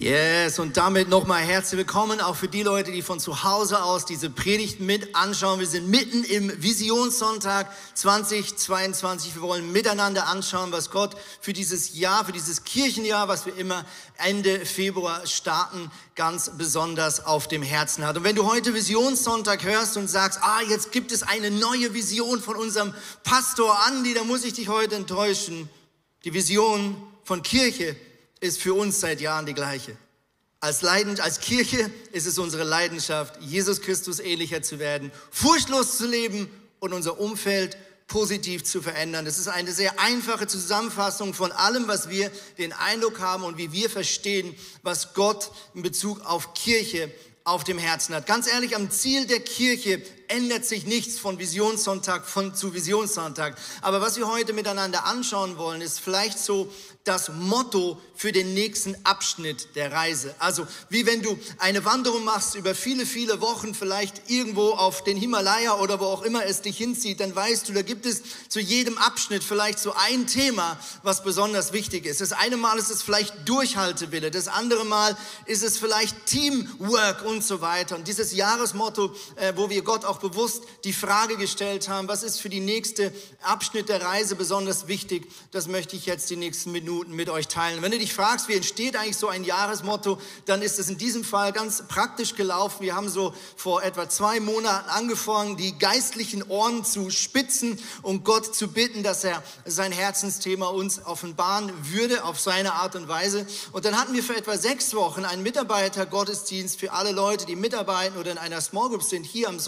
[0.00, 4.06] Yes, und damit nochmal herzlich willkommen auch für die Leute, die von zu Hause aus
[4.06, 5.60] diese Predigt mit anschauen.
[5.60, 9.34] Wir sind mitten im Visionssonntag 2022.
[9.34, 13.84] Wir wollen miteinander anschauen, was Gott für dieses Jahr, für dieses Kirchenjahr, was wir immer
[14.16, 18.16] Ende Februar starten, ganz besonders auf dem Herzen hat.
[18.16, 22.40] Und wenn du heute Visionssonntag hörst und sagst, ah, jetzt gibt es eine neue Vision
[22.40, 25.68] von unserem Pastor Andi, dann muss ich dich heute enttäuschen.
[26.24, 27.96] Die Vision von Kirche
[28.40, 29.96] ist für uns seit Jahren die gleiche.
[30.60, 36.06] Als, Leidend, als Kirche ist es unsere Leidenschaft, Jesus Christus ähnlicher zu werden, furchtlos zu
[36.06, 36.50] leben
[36.80, 37.76] und unser Umfeld
[38.06, 39.24] positiv zu verändern.
[39.24, 43.72] Das ist eine sehr einfache Zusammenfassung von allem, was wir den Eindruck haben und wie
[43.72, 47.10] wir verstehen, was Gott in Bezug auf Kirche
[47.44, 48.26] auf dem Herzen hat.
[48.26, 53.56] Ganz ehrlich, am Ziel der Kirche ändert sich nichts von Visionssonntag von, zu Visionssonntag.
[53.82, 56.72] Aber was wir heute miteinander anschauen wollen, ist vielleicht so
[57.04, 60.34] das Motto für den nächsten Abschnitt der Reise.
[60.38, 65.16] Also wie wenn du eine Wanderung machst über viele, viele Wochen, vielleicht irgendwo auf den
[65.16, 68.60] Himalaya oder wo auch immer es dich hinzieht, dann weißt du, da gibt es zu
[68.60, 72.20] jedem Abschnitt vielleicht so ein Thema, was besonders wichtig ist.
[72.20, 77.42] Das eine Mal ist es vielleicht Durchhaltewille, das andere Mal ist es vielleicht Teamwork und
[77.42, 77.96] so weiter.
[77.96, 82.40] Und dieses Jahresmotto, äh, wo wir Gott auch bewusst die Frage gestellt haben, was ist
[82.40, 87.14] für die nächste Abschnitt der Reise besonders wichtig, das möchte ich jetzt die nächsten Minuten
[87.14, 87.82] mit euch teilen.
[87.82, 91.24] Wenn du dich fragst, wie entsteht eigentlich so ein Jahresmotto, dann ist es in diesem
[91.24, 92.82] Fall ganz praktisch gelaufen.
[92.82, 98.54] Wir haben so vor etwa zwei Monaten angefangen, die geistlichen Ohren zu spitzen und Gott
[98.54, 103.46] zu bitten, dass er sein Herzensthema uns offenbaren würde auf seine Art und Weise.
[103.72, 108.18] Und dann hatten wir für etwa sechs Wochen einen Mitarbeitergottesdienst für alle Leute, die mitarbeiten
[108.18, 109.58] oder in einer Small Group sind, hier am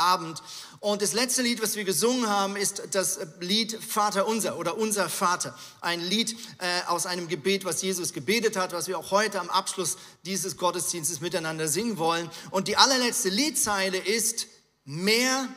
[0.00, 0.42] Sonntagabend.
[0.80, 5.08] Und das letzte Lied, was wir gesungen haben, ist das Lied Vater unser oder Unser
[5.08, 5.56] Vater.
[5.80, 9.50] Ein Lied äh, aus einem Gebet, was Jesus gebetet hat, was wir auch heute am
[9.50, 12.30] Abschluss dieses Gottesdienstes miteinander singen wollen.
[12.50, 14.46] Und die allerletzte Liedzeile ist
[14.84, 15.48] mehr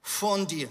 [0.00, 0.70] von dir.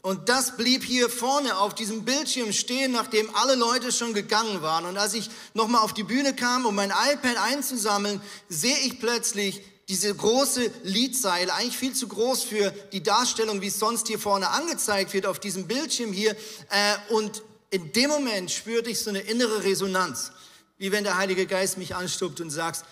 [0.00, 4.86] Und das blieb hier vorne auf diesem Bildschirm stehen, nachdem alle Leute schon gegangen waren.
[4.86, 9.62] Und als ich nochmal auf die Bühne kam, um mein iPad einzusammeln, sehe ich plötzlich
[9.88, 14.50] diese große Liedzeile, eigentlich viel zu groß für die Darstellung, wie es sonst hier vorne
[14.50, 16.32] angezeigt wird auf diesem Bildschirm hier.
[16.70, 20.32] Äh, und in dem Moment spürte ich so eine innere Resonanz,
[20.78, 22.84] wie wenn der Heilige Geist mich anstuppt und sagt,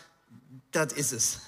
[0.71, 1.39] das ist es.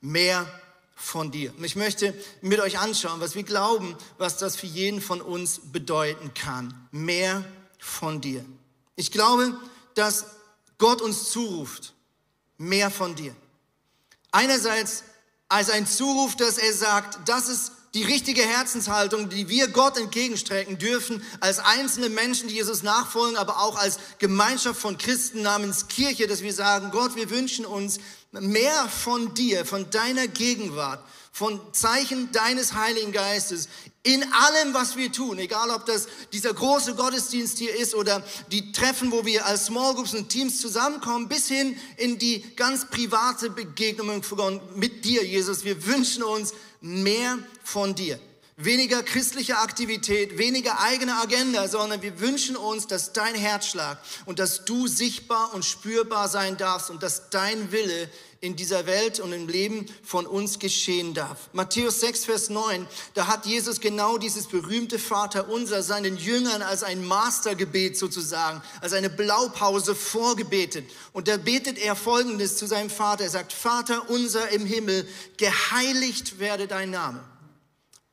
[0.00, 0.46] Mehr
[0.94, 1.54] von dir.
[1.56, 5.60] Und ich möchte mit euch anschauen, was wir glauben, was das für jeden von uns
[5.72, 6.88] bedeuten kann.
[6.90, 7.44] Mehr
[7.78, 8.44] von dir.
[8.96, 9.58] Ich glaube,
[9.94, 10.26] dass
[10.76, 11.94] Gott uns zuruft,
[12.58, 13.34] mehr von dir.
[14.32, 15.04] Einerseits
[15.48, 20.78] als ein Zuruf, dass er sagt, das ist die richtige Herzenshaltung, die wir Gott entgegenstrecken
[20.78, 26.28] dürfen, als einzelne Menschen, die Jesus nachfolgen, aber auch als Gemeinschaft von Christen namens Kirche,
[26.28, 27.98] dass wir sagen, Gott, wir wünschen uns
[28.30, 31.02] mehr von dir, von deiner Gegenwart,
[31.32, 33.68] von Zeichen deines Heiligen Geistes
[34.02, 38.72] in allem, was wir tun, egal ob das dieser große Gottesdienst hier ist oder die
[38.72, 43.50] Treffen, wo wir als Small Groups und Teams zusammenkommen, bis hin in die ganz private
[43.50, 44.22] Begegnung
[44.74, 45.64] mit dir, Jesus.
[45.64, 48.18] Wir wünschen uns mehr von dir.
[48.62, 54.66] Weniger christliche Aktivität, weniger eigene Agenda, sondern wir wünschen uns, dass dein Herzschlag und dass
[54.66, 58.10] du sichtbar und spürbar sein darfst und dass dein Wille
[58.42, 61.48] in dieser Welt und im Leben von uns geschehen darf.
[61.52, 67.04] Matthäus 6, Vers 9, da hat Jesus genau dieses berühmte Vaterunser seinen Jüngern als ein
[67.04, 70.84] Mastergebet sozusagen, als eine Blaupause vorgebetet.
[71.12, 73.24] Und da betet er Folgendes zu seinem Vater.
[73.24, 75.06] Er sagt, Vater unser im Himmel,
[75.38, 77.22] geheiligt werde dein Name.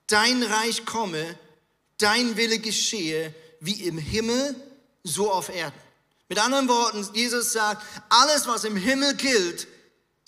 [0.07, 1.37] Dein Reich komme,
[1.97, 4.55] dein Wille geschehe, wie im Himmel,
[5.03, 5.79] so auf Erden.
[6.29, 9.67] Mit anderen Worten, Jesus sagt, alles, was im Himmel gilt,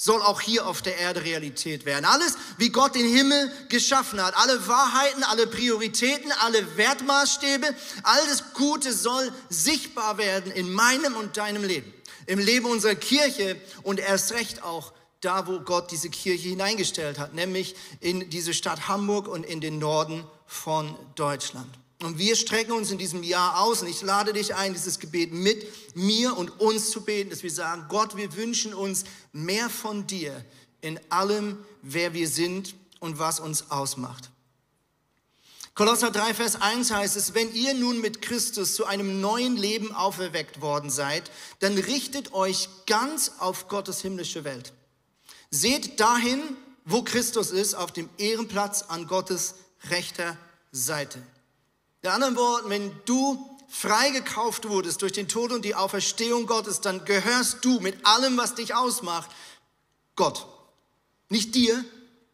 [0.01, 2.05] soll auch hier auf der Erde Realität werden.
[2.05, 8.93] Alles, wie Gott den Himmel geschaffen hat, alle Wahrheiten, alle Prioritäten, alle Wertmaßstäbe, alles Gute
[8.93, 11.93] soll sichtbar werden in meinem und deinem Leben,
[12.27, 17.33] im Leben unserer Kirche und erst recht auch da, wo Gott diese Kirche hineingestellt hat,
[17.33, 21.67] nämlich in diese Stadt Hamburg und in den Norden von Deutschland.
[22.01, 25.33] Und wir strecken uns in diesem Jahr aus und ich lade dich ein, dieses Gebet
[25.33, 30.07] mit mir und uns zu beten, dass wir sagen, Gott, wir wünschen uns mehr von
[30.07, 30.45] dir
[30.79, 34.31] in allem, wer wir sind und was uns ausmacht.
[35.73, 39.93] Kolosser 3, Vers 1 heißt es, wenn ihr nun mit Christus zu einem neuen Leben
[39.93, 44.73] auferweckt worden seid, dann richtet euch ganz auf Gottes himmlische Welt.
[45.51, 46.41] Seht dahin,
[46.85, 49.55] wo Christus ist, auf dem Ehrenplatz an Gottes
[49.89, 50.37] rechter
[50.71, 51.21] Seite.
[52.01, 57.05] In anderen Worten, wenn du freigekauft wurdest durch den Tod und die Auferstehung Gottes, dann
[57.05, 59.29] gehörst du mit allem, was dich ausmacht,
[60.15, 60.47] Gott.
[61.29, 61.83] Nicht dir,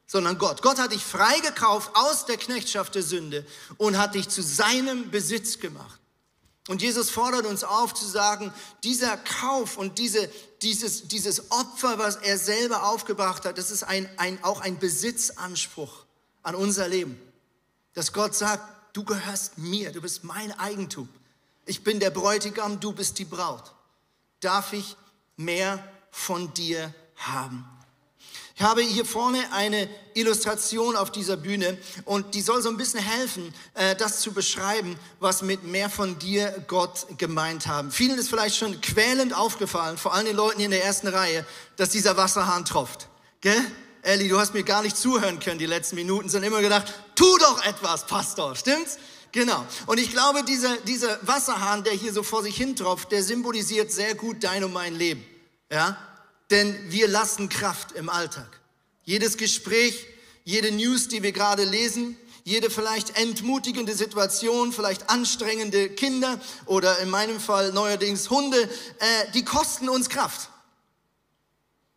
[0.07, 0.61] sondern Gott.
[0.61, 3.45] Gott hat dich freigekauft aus der Knechtschaft der Sünde
[3.77, 5.99] und hat dich zu seinem Besitz gemacht.
[6.67, 8.51] Und Jesus fordert uns auf zu sagen,
[8.83, 10.29] dieser Kauf und diese,
[10.63, 16.05] dieses, dieses Opfer, was er selber aufgebracht hat, das ist ein, ein, auch ein Besitzanspruch
[16.41, 17.21] an unser Leben.
[17.93, 18.63] Dass Gott sagt,
[18.93, 21.07] du gehörst mir, du bist mein Eigentum.
[21.65, 23.73] Ich bin der Bräutigam, du bist die Braut.
[24.39, 24.97] Darf ich
[25.37, 27.67] mehr von dir haben?
[28.57, 33.01] Ich habe hier vorne eine Illustration auf dieser Bühne und die soll so ein bisschen
[33.01, 37.91] helfen, äh, das zu beschreiben, was mit mehr von dir Gott gemeint haben.
[37.91, 41.45] Vielen ist vielleicht schon quälend aufgefallen, vor allem den Leuten hier in der ersten Reihe,
[41.75, 43.09] dass dieser Wasserhahn tropft.
[43.41, 43.59] Gell?
[44.03, 47.25] Elli, du hast mir gar nicht zuhören können die letzten Minuten, sondern immer gedacht, tu
[47.39, 48.99] doch etwas, Pastor, stimmt's?
[49.33, 49.65] Genau.
[49.85, 53.91] Und ich glaube, dieser, dieser Wasserhahn, der hier so vor sich hin tropft, der symbolisiert
[53.91, 55.25] sehr gut dein und mein Leben.
[55.69, 55.97] Ja?
[56.51, 58.59] Denn wir lassen Kraft im Alltag.
[59.03, 60.07] Jedes Gespräch,
[60.43, 67.09] jede News, die wir gerade lesen, jede vielleicht entmutigende Situation, vielleicht anstrengende Kinder oder in
[67.09, 70.49] meinem Fall neuerdings Hunde, äh, die kosten uns Kraft.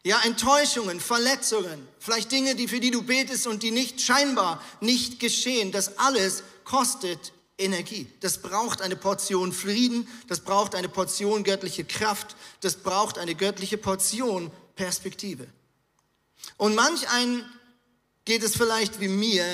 [0.04, 5.20] Ja, Enttäuschungen, Verletzungen, vielleicht Dinge, die für die du betest und die nicht scheinbar nicht
[5.20, 8.06] geschehen, das alles kostet Energie.
[8.20, 13.76] Das braucht eine Portion Frieden, das braucht eine Portion göttliche Kraft, das braucht eine göttliche
[13.76, 15.46] Portion Perspektive.
[16.56, 17.44] Und manch einen
[18.24, 19.44] geht es vielleicht wie mir,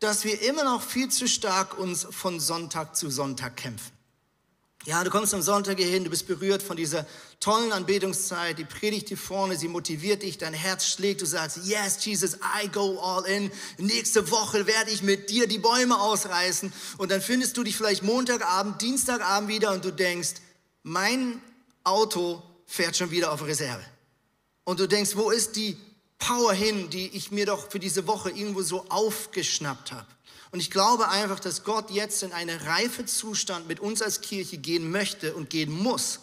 [0.00, 3.92] dass wir immer noch viel zu stark uns von Sonntag zu Sonntag kämpfen.
[4.84, 7.06] Ja, du kommst am Sonntag hier hin, du bist berührt von dieser
[7.44, 12.02] tollen Anbetungszeit, die predigt hier vorne, sie motiviert dich, dein Herz schlägt, du sagst, yes,
[12.02, 13.50] Jesus, I go all in.
[13.76, 16.72] Nächste Woche werde ich mit dir die Bäume ausreißen.
[16.96, 20.36] Und dann findest du dich vielleicht Montagabend, Dienstagabend wieder und du denkst,
[20.84, 21.38] mein
[21.82, 23.84] Auto fährt schon wieder auf Reserve.
[24.64, 25.76] Und du denkst, wo ist die
[26.18, 30.06] Power hin, die ich mir doch für diese Woche irgendwo so aufgeschnappt habe?
[30.50, 34.56] Und ich glaube einfach, dass Gott jetzt in einen reife Zustand mit uns als Kirche
[34.56, 36.20] gehen möchte und gehen muss,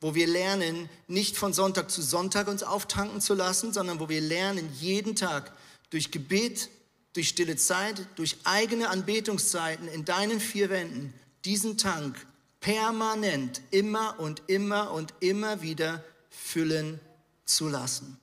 [0.00, 4.20] wo wir lernen, nicht von Sonntag zu Sonntag uns auftanken zu lassen, sondern wo wir
[4.20, 5.52] lernen, jeden Tag
[5.90, 6.68] durch Gebet,
[7.14, 11.14] durch stille Zeit, durch eigene Anbetungszeiten in deinen vier Wänden
[11.44, 12.26] diesen Tank
[12.60, 17.00] permanent immer und immer und immer wieder füllen
[17.44, 18.18] zu lassen.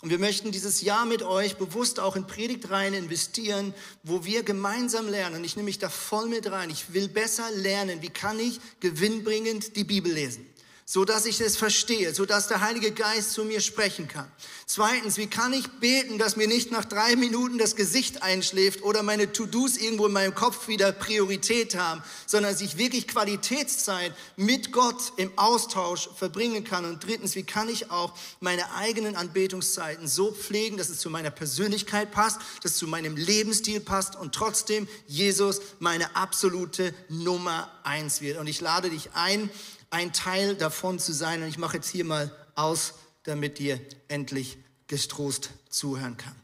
[0.00, 3.74] Und wir möchten dieses Jahr mit euch bewusst auch in Predigtreihen investieren,
[4.04, 5.42] wo wir gemeinsam lernen.
[5.42, 6.70] Ich nehme mich da voll mit rein.
[6.70, 8.00] Ich will besser lernen.
[8.00, 10.46] Wie kann ich gewinnbringend die Bibel lesen?
[10.90, 14.26] So dass ich es verstehe, so dass der Heilige Geist zu mir sprechen kann.
[14.64, 19.02] Zweitens, wie kann ich beten, dass mir nicht nach drei Minuten das Gesicht einschläft oder
[19.02, 24.72] meine To-Dos irgendwo in meinem Kopf wieder Priorität haben, sondern dass ich wirklich Qualitätszeit mit
[24.72, 26.86] Gott im Austausch verbringen kann.
[26.86, 31.30] Und drittens, wie kann ich auch meine eigenen Anbetungszeiten so pflegen, dass es zu meiner
[31.30, 38.22] Persönlichkeit passt, dass es zu meinem Lebensstil passt und trotzdem Jesus meine absolute Nummer eins
[38.22, 38.38] wird.
[38.38, 39.50] Und ich lade dich ein,
[39.90, 41.42] ein Teil davon zu sein.
[41.42, 42.94] Und ich mache jetzt hier mal aus,
[43.24, 46.34] damit dir endlich gestrost zuhören kann.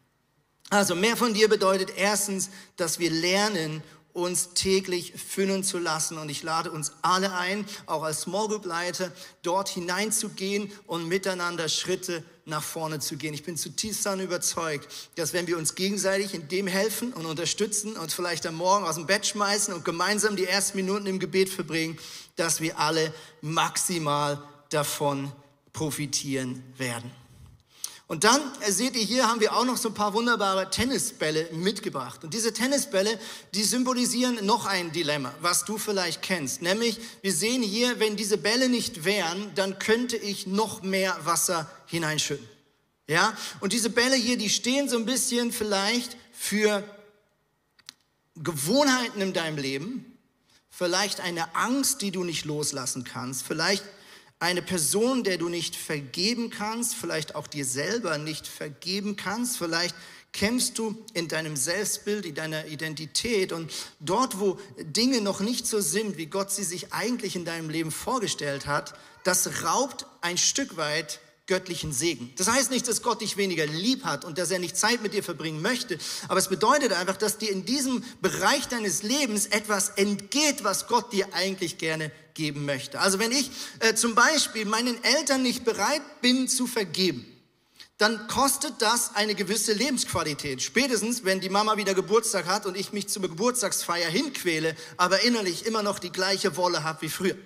[0.71, 6.19] Also mehr von dir bedeutet erstens, dass wir lernen, uns täglich füllen zu lassen.
[6.19, 11.69] Und ich lade uns alle ein, auch als Small Group Leiter, dort hineinzugehen und miteinander
[11.69, 13.35] Schritte nach vorne zu gehen.
[13.35, 17.97] Ich bin zutiefst daran überzeugt, dass wenn wir uns gegenseitig in dem helfen und unterstützen
[17.97, 21.49] und vielleicht am Morgen aus dem Bett schmeißen und gemeinsam die ersten Minuten im Gebet
[21.49, 21.99] verbringen,
[22.37, 25.33] dass wir alle maximal davon
[25.73, 27.24] profitieren werden.
[28.07, 31.49] Und dann äh, seht ihr hier, haben wir auch noch so ein paar wunderbare Tennisbälle
[31.53, 32.23] mitgebracht.
[32.23, 33.19] Und diese Tennisbälle,
[33.55, 36.61] die symbolisieren noch ein Dilemma, was du vielleicht kennst.
[36.61, 41.71] Nämlich, wir sehen hier, wenn diese Bälle nicht wären, dann könnte ich noch mehr Wasser
[41.87, 42.47] hineinschütten.
[43.07, 43.35] Ja?
[43.61, 46.85] Und diese Bälle hier, die stehen so ein bisschen vielleicht für
[48.37, 50.19] Gewohnheiten in deinem Leben,
[50.69, 53.85] vielleicht eine Angst, die du nicht loslassen kannst, vielleicht
[54.39, 59.95] eine Person, der du nicht vergeben kannst, vielleicht auch dir selber nicht vergeben kannst, vielleicht
[60.33, 65.81] kämpfst du in deinem Selbstbild, in deiner Identität und dort, wo Dinge noch nicht so
[65.81, 70.77] sind, wie Gott sie sich eigentlich in deinem Leben vorgestellt hat, das raubt ein Stück
[70.77, 72.33] weit göttlichen Segen.
[72.37, 75.13] Das heißt nicht, dass Gott dich weniger lieb hat und dass er nicht Zeit mit
[75.13, 75.99] dir verbringen möchte,
[76.29, 81.13] aber es bedeutet einfach, dass dir in diesem Bereich deines Lebens etwas entgeht, was Gott
[81.13, 83.01] dir eigentlich gerne geben möchte.
[83.01, 83.51] Also wenn ich
[83.81, 87.25] äh, zum Beispiel meinen Eltern nicht bereit bin zu vergeben,
[87.99, 90.63] dann kostet das eine gewisse Lebensqualität.
[90.63, 95.65] Spätestens, wenn die Mama wieder Geburtstag hat und ich mich zur Geburtstagsfeier hinquäle, aber innerlich
[95.65, 97.37] immer noch die gleiche Wolle habe wie früher.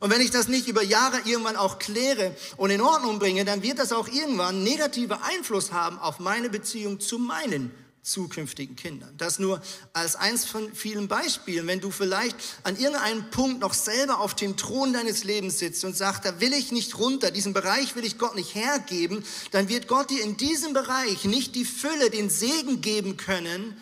[0.00, 3.62] Und wenn ich das nicht über Jahre irgendwann auch kläre und in Ordnung bringe, dann
[3.62, 7.70] wird das auch irgendwann negative Einfluss haben auf meine Beziehung zu meinen
[8.04, 9.14] zukünftigen Kindern.
[9.16, 9.60] Das nur
[9.92, 11.66] als eins von vielen Beispielen.
[11.66, 15.96] Wenn du vielleicht an irgendeinem Punkt noch selber auf dem Thron deines Lebens sitzt und
[15.96, 19.88] sagst, da will ich nicht runter, diesen Bereich will ich Gott nicht hergeben, dann wird
[19.88, 23.76] Gott dir in diesem Bereich nicht die Fülle, den Segen geben können,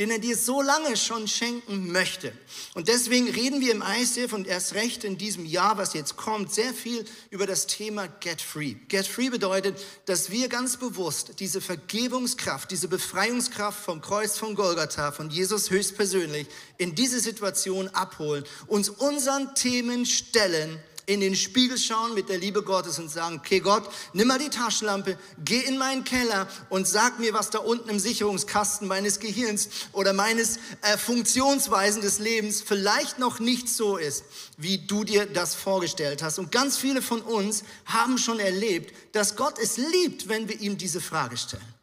[0.00, 2.32] den er dir so lange schon schenken möchte.
[2.72, 6.54] Und deswegen reden wir im ICF und erst recht in diesem Jahr, was jetzt kommt,
[6.54, 8.76] sehr viel über das Thema Get Free.
[8.88, 15.12] Get Free bedeutet, dass wir ganz bewusst diese Vergebungskraft, diese Befreiungskraft vom Kreuz von Golgatha,
[15.12, 16.46] von Jesus höchstpersönlich,
[16.78, 22.62] in diese Situation abholen, uns unseren Themen stellen in den Spiegel schauen mit der Liebe
[22.62, 27.18] Gottes und sagen, okay Gott, nimm mal die Taschenlampe, geh in meinen Keller und sag
[27.18, 33.18] mir, was da unten im Sicherungskasten meines Gehirns oder meines äh, Funktionsweisen des Lebens vielleicht
[33.18, 34.22] noch nicht so ist,
[34.56, 36.38] wie du dir das vorgestellt hast.
[36.38, 40.78] Und ganz viele von uns haben schon erlebt, dass Gott es liebt, wenn wir ihm
[40.78, 41.74] diese Frage stellen.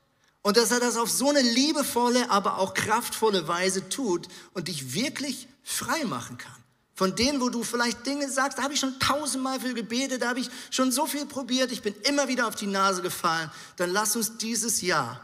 [0.42, 4.94] Und dass er das auf so eine liebevolle, aber auch kraftvolle Weise tut und dich
[4.94, 6.56] wirklich frei machen kann.
[6.98, 10.30] Von denen, wo du vielleicht Dinge sagst, da habe ich schon tausendmal für gebetet, da
[10.30, 13.52] habe ich schon so viel probiert, ich bin immer wieder auf die Nase gefallen.
[13.76, 15.24] Dann lass uns dieses Jahr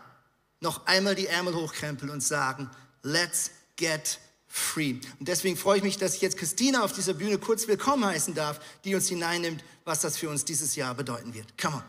[0.60, 2.70] noch einmal die Ärmel hochkrempeln und sagen,
[3.02, 5.00] let's get free.
[5.20, 8.36] Und deswegen freue ich mich, dass ich jetzt Christina auf dieser Bühne kurz willkommen heißen
[8.36, 11.58] darf, die uns hineinnimmt, was das für uns dieses Jahr bedeuten wird.
[11.60, 11.84] Come on.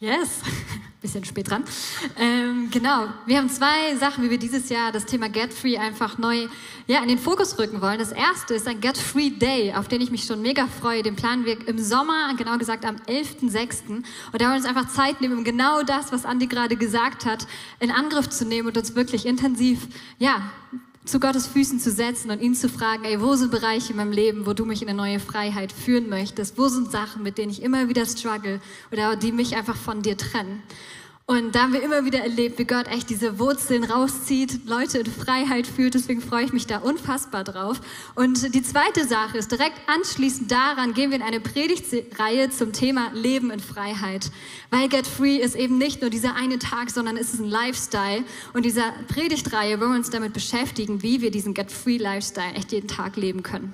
[0.00, 0.28] Yes,
[1.06, 1.62] bisschen spät dran.
[2.18, 6.18] Ähm, genau, wir haben zwei Sachen, wie wir dieses Jahr das Thema Get Free einfach
[6.18, 6.48] neu
[6.88, 7.98] ja, in den Fokus rücken wollen.
[7.98, 11.04] Das erste ist ein Get Free Day, auf den ich mich schon mega freue.
[11.04, 13.88] Den planen wir im Sommer, genau gesagt am 11.06.
[13.88, 17.24] Und da wollen wir uns einfach Zeit nehmen, um genau das, was Andi gerade gesagt
[17.24, 17.46] hat,
[17.78, 19.86] in Angriff zu nehmen und uns wirklich intensiv
[20.18, 20.50] ja,
[21.06, 24.12] zu Gottes Füßen zu setzen und ihn zu fragen, ey, wo sind Bereiche in meinem
[24.12, 26.58] Leben, wo du mich in eine neue Freiheit führen möchtest?
[26.58, 28.60] Wo sind Sachen, mit denen ich immer wieder struggle
[28.90, 30.62] oder die mich einfach von dir trennen?
[31.28, 35.06] Und da haben wir immer wieder erlebt, wie Gott echt diese Wurzeln rauszieht, Leute in
[35.06, 35.94] Freiheit führt.
[35.94, 37.80] Deswegen freue ich mich da unfassbar drauf.
[38.14, 43.10] Und die zweite Sache ist, direkt anschließend daran gehen wir in eine Predigtreihe zum Thema
[43.12, 44.30] Leben in Freiheit.
[44.70, 48.22] Weil Get Free ist eben nicht nur dieser eine Tag, sondern es ist ein Lifestyle.
[48.52, 52.70] Und dieser Predigtreihe wollen wir uns damit beschäftigen, wie wir diesen Get Free Lifestyle echt
[52.70, 53.72] jeden Tag leben können.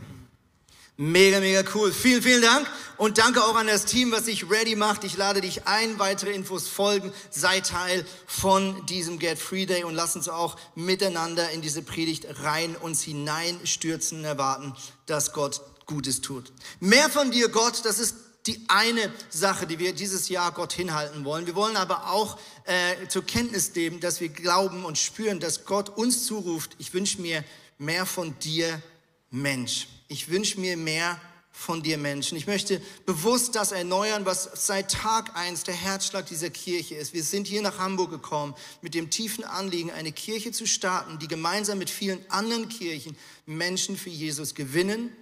[0.99, 1.91] Mega, mega cool.
[1.91, 2.71] Vielen, vielen Dank.
[2.99, 5.05] Und danke auch an das Team, was sich ready macht.
[5.05, 5.99] Ich lade dich ein.
[5.99, 7.13] Weitere Infos folgen.
[7.31, 12.27] Sei Teil von diesem Get Free Day und lass uns auch miteinander in diese Predigt
[12.43, 14.75] rein uns hineinstürzen und erwarten,
[15.07, 16.53] dass Gott Gutes tut.
[16.79, 21.25] Mehr von dir, Gott, das ist die eine Sache, die wir dieses Jahr Gott hinhalten
[21.25, 21.47] wollen.
[21.47, 25.89] Wir wollen aber auch äh, zur Kenntnis nehmen, dass wir glauben und spüren, dass Gott
[25.89, 27.45] uns zuruft, ich wünsche mir
[27.79, 28.83] mehr von dir,
[29.31, 31.19] Mensch ich wünsche mir mehr
[31.51, 32.37] von dir Menschen.
[32.37, 37.13] Ich möchte bewusst das erneuern, was seit Tag eins der Herzschlag dieser Kirche ist.
[37.13, 41.29] Wir sind hier nach Hamburg gekommen mit dem tiefen Anliegen, eine Kirche zu starten, die
[41.29, 43.17] gemeinsam mit vielen anderen Kirchen
[43.47, 45.15] Menschen für Jesus gewinnen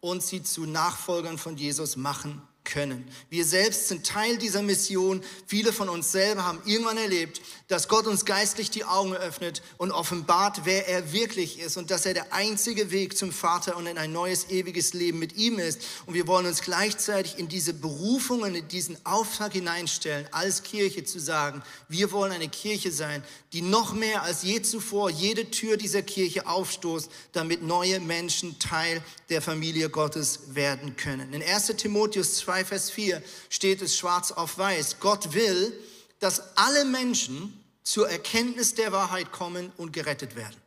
[0.00, 3.06] und sie zu Nachfolgern von Jesus machen können.
[3.28, 5.22] Wir selbst sind Teil dieser Mission.
[5.46, 9.92] Viele von uns selber haben irgendwann erlebt, dass Gott uns geistlich die Augen öffnet und
[9.92, 13.98] offenbart, wer er wirklich ist und dass er der einzige Weg zum Vater und in
[13.98, 15.80] ein neues ewiges Leben mit ihm ist.
[16.06, 21.04] Und wir wollen uns gleichzeitig in diese Berufung und in diesen Auftrag hineinstellen, als Kirche
[21.04, 25.76] zu sagen, wir wollen eine Kirche sein, die noch mehr als je zuvor jede Tür
[25.76, 31.32] dieser Kirche aufstoßt, damit neue Menschen Teil der Familie Gottes werden können.
[31.32, 34.96] In 1 Timotheus 2 2, Vers 4 steht es schwarz auf weiß.
[35.00, 35.72] Gott will,
[36.18, 40.60] dass alle Menschen zur Erkenntnis der Wahrheit kommen und gerettet werden.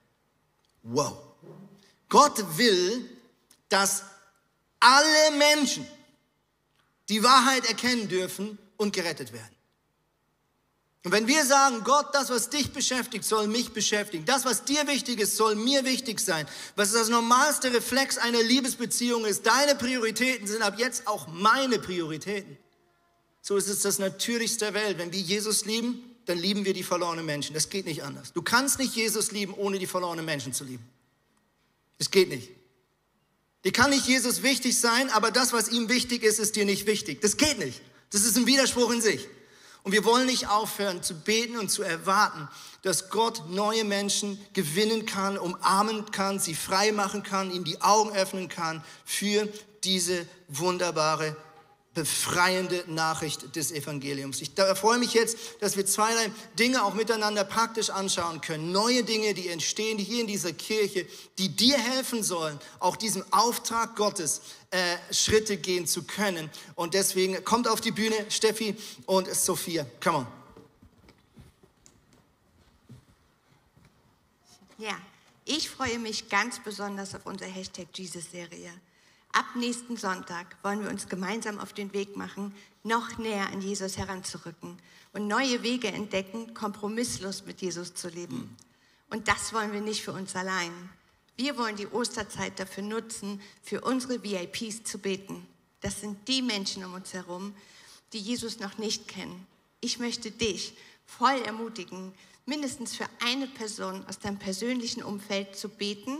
[0.81, 1.15] Wow.
[2.09, 3.07] Gott will,
[3.69, 4.03] dass
[4.79, 5.87] alle Menschen
[7.07, 9.54] die Wahrheit erkennen dürfen und gerettet werden.
[11.05, 14.87] Und wenn wir sagen, Gott, das, was dich beschäftigt, soll mich beschäftigen, das, was dir
[14.87, 20.47] wichtig ist, soll mir wichtig sein, was das normalste Reflex einer Liebesbeziehung ist, deine Prioritäten
[20.47, 22.57] sind ab jetzt auch meine Prioritäten.
[23.43, 24.97] So ist es das Natürlichste der Welt.
[24.97, 27.53] Wenn wir Jesus lieben, dann lieben wir die verlorenen Menschen.
[27.53, 28.33] Das geht nicht anders.
[28.33, 30.89] Du kannst nicht Jesus lieben, ohne die verlorenen Menschen zu lieben.
[31.99, 32.49] Es geht nicht.
[33.63, 36.87] Dir kann nicht Jesus wichtig sein, aber das, was ihm wichtig ist, ist dir nicht
[36.87, 37.21] wichtig.
[37.21, 37.83] Das geht nicht.
[38.09, 39.27] Das ist ein Widerspruch in sich.
[39.85, 42.49] Und wir wollen nicht aufhören zu beten und zu erwarten,
[42.81, 48.11] dass Gott neue Menschen gewinnen kann, umarmen kann, sie frei machen kann, ihnen die Augen
[48.11, 49.47] öffnen kann für
[49.83, 51.37] diese wunderbare
[51.95, 54.41] befreiende Nachricht des Evangeliums.
[54.41, 58.71] Ich freue mich jetzt, dass wir zwei, drei Dinge auch miteinander praktisch anschauen können.
[58.71, 63.95] Neue Dinge, die entstehen hier in dieser Kirche, die dir helfen sollen, auch diesem Auftrag
[63.95, 66.51] Gottes äh, Schritte gehen zu können.
[66.75, 68.75] Und deswegen kommt auf die Bühne Steffi
[69.05, 69.85] und Sophia.
[70.03, 70.27] Come on.
[74.77, 74.97] Ja,
[75.45, 78.71] ich freue mich ganz besonders auf unsere Hashtag Jesus-Serie.
[79.37, 83.97] Ab nächsten Sonntag wollen wir uns gemeinsam auf den Weg machen, noch näher an Jesus
[83.97, 84.77] heranzurücken
[85.11, 88.55] und neue Wege entdecken, kompromisslos mit Jesus zu leben.
[89.09, 90.71] Und das wollen wir nicht für uns allein.
[91.35, 95.45] Wir wollen die Osterzeit dafür nutzen, für unsere VIPs zu beten.
[95.81, 97.53] Das sind die Menschen um uns herum,
[98.13, 99.45] die Jesus noch nicht kennen.
[99.81, 102.13] Ich möchte dich voll ermutigen,
[102.45, 106.19] mindestens für eine Person aus deinem persönlichen Umfeld zu beten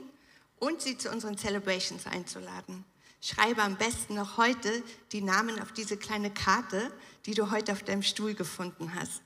[0.60, 2.84] und sie zu unseren Celebrations einzuladen.
[3.26, 6.92] Schreibe am besten noch heute die Namen auf diese kleine Karte,
[7.26, 9.20] die du heute auf deinem Stuhl gefunden hast.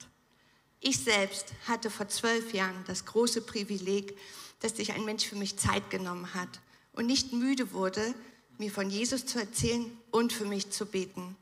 [0.80, 4.18] Ich selbst hatte vor zwölf Jahren das große Privileg,
[4.62, 6.62] dass sich ein Mensch für mich Zeit genommen hat
[6.94, 8.16] und nicht müde wurde,
[8.58, 11.36] mir von Jesus zu erzählen und für mich zu beten.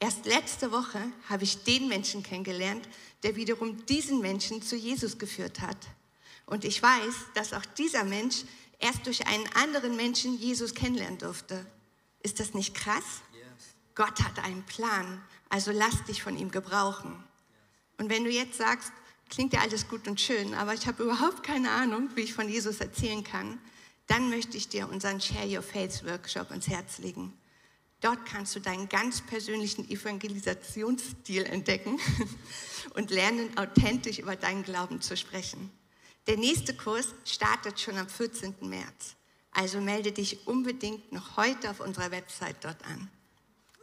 [0.00, 2.88] Erst letzte Woche habe ich den Menschen kennengelernt,
[3.22, 5.78] der wiederum diesen Menschen zu Jesus geführt hat.
[6.44, 8.42] Und ich weiß, dass auch dieser Mensch
[8.80, 11.64] erst durch einen anderen Menschen Jesus kennenlernen durfte.
[12.24, 13.22] Ist das nicht krass?
[13.94, 17.22] Gott hat einen Plan, also lass dich von ihm gebrauchen.
[17.98, 18.90] Und wenn du jetzt sagst,
[19.28, 22.48] klingt ja alles gut und schön, aber ich habe überhaupt keine Ahnung, wie ich von
[22.48, 23.60] Jesus erzählen kann,
[24.06, 27.32] dann möchte ich dir unseren Share Your Faith Workshop ins Herz legen.
[28.00, 32.00] Dort kannst du deinen ganz persönlichen Evangelisationsstil entdecken
[32.94, 35.70] und lernen, authentisch über deinen Glauben zu sprechen.
[36.26, 38.54] Der nächste Kurs startet schon am 14.
[38.62, 39.14] März.
[39.54, 43.08] Also melde dich unbedingt noch heute auf unserer Website dort an.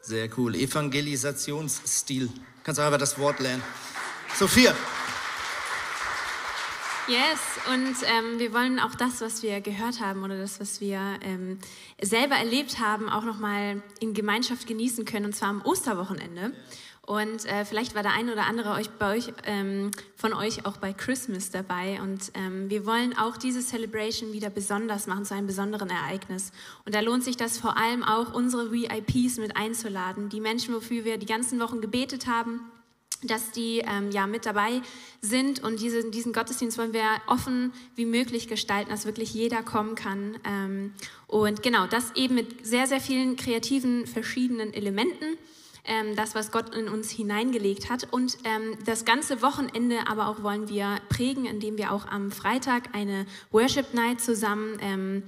[0.02, 0.56] Sehr cool.
[0.56, 2.30] Evangelisationsstil.
[2.64, 3.64] Kannst du einfach das Wort lernen.
[4.36, 4.76] Sophia.
[7.08, 7.40] Yes,
[7.74, 11.60] und ähm, wir wollen auch das, was wir gehört haben oder das, was wir ähm,
[12.02, 16.54] selber erlebt haben, auch nochmal in Gemeinschaft genießen können, und zwar am Osterwochenende.
[17.04, 20.78] Und äh, vielleicht war der eine oder andere euch, bei euch, ähm, von euch auch
[20.78, 22.00] bei Christmas dabei.
[22.00, 26.52] Und ähm, wir wollen auch diese Celebration wieder besonders machen, zu einem besonderen Ereignis.
[26.86, 30.30] Und da lohnt sich das vor allem auch, unsere VIPs mit einzuladen.
[30.30, 32.62] Die Menschen, wofür wir die ganzen Wochen gebetet haben,
[33.24, 34.82] dass die ähm, ja mit dabei
[35.22, 35.64] sind.
[35.64, 40.38] Und diese, diesen Gottesdienst wollen wir offen wie möglich gestalten, dass wirklich jeder kommen kann.
[40.44, 40.94] Ähm,
[41.26, 45.38] und genau, das eben mit sehr, sehr vielen kreativen, verschiedenen Elementen
[45.86, 48.08] ähm, das, was Gott in uns hineingelegt hat.
[48.12, 52.94] Und ähm, das ganze Wochenende aber auch wollen wir prägen, indem wir auch am Freitag
[52.94, 55.24] eine Worship Night zusammen ähm,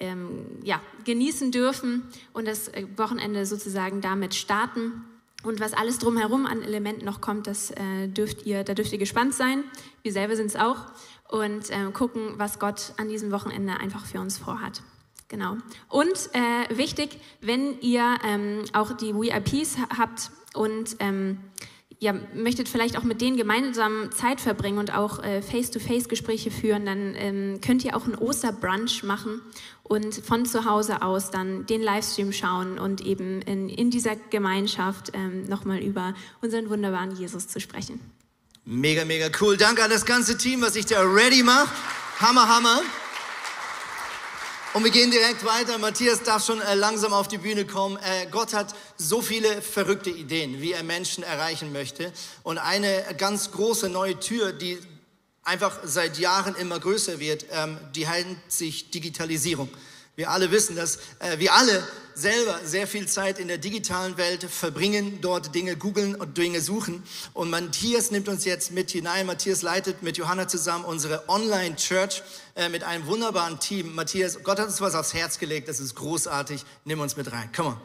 [0.00, 5.04] ähm ja, genießen dürfen und das äh, Wochenende sozusagen damit starten.
[5.44, 8.98] Und was alles drumherum an Elementen noch kommt, das äh, dürft ihr, da dürft ihr
[8.98, 9.62] gespannt sein.
[10.02, 10.86] Wir selber sind es auch
[11.28, 14.82] und äh, gucken, was Gott an diesem Wochenende einfach für uns vorhat.
[15.28, 15.56] Genau.
[15.88, 21.38] Und äh, wichtig, wenn ihr ähm, auch die VIPs habt und ähm,
[22.00, 27.14] ja, möchtet vielleicht auch mit denen gemeinsam Zeit verbringen und auch äh, Face-to-Face-Gespräche führen, dann
[27.16, 29.42] ähm, könnt ihr auch einen Osterbrunch machen
[29.82, 35.10] und von zu Hause aus dann den Livestream schauen und eben in, in dieser Gemeinschaft
[35.14, 38.00] ähm, nochmal über unseren wunderbaren Jesus zu sprechen.
[38.64, 39.56] Mega, mega cool.
[39.56, 41.72] Danke an das ganze Team, was sich da ready macht.
[42.20, 42.82] Hammer, Hammer.
[44.74, 45.78] Und wir gehen direkt weiter.
[45.78, 47.96] Matthias darf schon äh, langsam auf die Bühne kommen.
[47.96, 52.12] Äh, Gott hat so viele verrückte Ideen, wie er Menschen erreichen möchte.
[52.42, 54.78] Und eine ganz große neue Tür, die
[55.42, 59.70] einfach seit Jahren immer größer wird, ähm, die nennt sich Digitalisierung.
[60.16, 61.82] Wir alle wissen, dass äh, wir alle
[62.18, 67.02] selber sehr viel Zeit in der digitalen Welt verbringen, dort Dinge googeln und Dinge suchen.
[67.32, 69.26] Und Matthias nimmt uns jetzt mit hinein.
[69.26, 72.22] Matthias leitet mit Johanna zusammen unsere Online-Church
[72.56, 73.94] äh, mit einem wunderbaren Team.
[73.94, 75.68] Matthias, Gott hat uns was aufs Herz gelegt.
[75.68, 76.64] Das ist großartig.
[76.84, 77.50] Nimm uns mit rein.
[77.54, 77.76] Come on.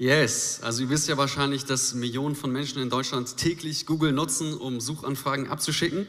[0.00, 4.54] Yes, also ihr wisst ja wahrscheinlich, dass Millionen von Menschen in Deutschland täglich Google nutzen,
[4.54, 6.06] um Suchanfragen abzuschicken.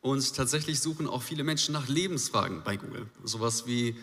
[0.00, 3.06] Und tatsächlich suchen auch viele Menschen nach Lebensfragen bei Google.
[3.22, 3.96] Sowas wie,